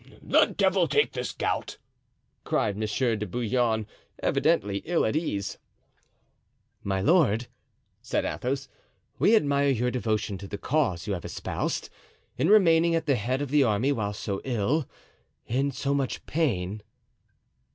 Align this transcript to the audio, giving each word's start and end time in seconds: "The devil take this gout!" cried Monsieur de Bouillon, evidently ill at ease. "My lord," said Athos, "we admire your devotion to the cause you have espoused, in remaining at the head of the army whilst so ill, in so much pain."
"The 0.23 0.47
devil 0.57 0.87
take 0.87 1.11
this 1.11 1.31
gout!" 1.31 1.77
cried 2.43 2.75
Monsieur 2.75 3.15
de 3.15 3.27
Bouillon, 3.27 3.85
evidently 4.17 4.77
ill 4.79 5.05
at 5.05 5.15
ease. 5.15 5.59
"My 6.83 7.01
lord," 7.01 7.45
said 8.01 8.25
Athos, 8.25 8.67
"we 9.19 9.35
admire 9.35 9.69
your 9.69 9.91
devotion 9.91 10.39
to 10.39 10.47
the 10.47 10.57
cause 10.57 11.05
you 11.05 11.13
have 11.13 11.23
espoused, 11.23 11.91
in 12.35 12.49
remaining 12.49 12.95
at 12.95 13.05
the 13.05 13.13
head 13.15 13.43
of 13.43 13.51
the 13.51 13.61
army 13.63 13.91
whilst 13.91 14.21
so 14.21 14.41
ill, 14.43 14.89
in 15.45 15.69
so 15.69 15.93
much 15.93 16.25
pain." 16.25 16.81